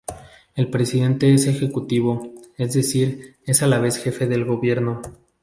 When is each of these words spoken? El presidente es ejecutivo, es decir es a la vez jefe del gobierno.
El 0.55 0.71
presidente 0.71 1.31
es 1.31 1.45
ejecutivo, 1.45 2.33
es 2.57 2.73
decir 2.73 3.35
es 3.45 3.61
a 3.61 3.67
la 3.67 3.77
vez 3.77 3.97
jefe 3.97 4.25
del 4.25 4.45
gobierno. 4.45 5.03